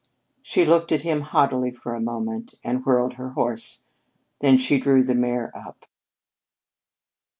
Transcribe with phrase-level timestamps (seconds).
[0.41, 3.87] She looked at him haughtily for a moment and whirled her horse.
[4.39, 5.85] Then she drew the mare up.